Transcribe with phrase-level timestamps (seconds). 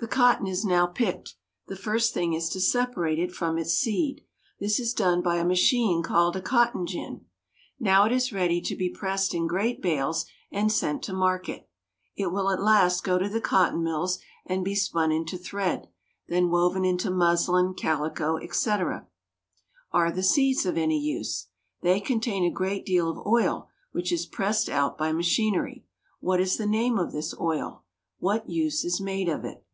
[0.00, 1.34] The cotton is now picked.
[1.66, 4.20] The first thing is to separate it from its seed.
[4.60, 7.24] This is done by a machine called a cotton gin.
[7.80, 9.82] [Illustration: "FLAX IS A SMALL PLANT."] Now it is ready to be pressed in great
[9.82, 11.68] bales and sent to market.
[12.14, 15.88] It will, at last, go to the cotton mills and be spun into thread,
[16.28, 19.08] then woven into muslin, calico, etc.
[19.90, 21.48] Are the seeds of any use?
[21.82, 25.84] They contain a great deal of oil, which is pressed out by machinery.
[26.20, 27.82] What is the name of this oil?
[28.20, 29.64] What use is made of it?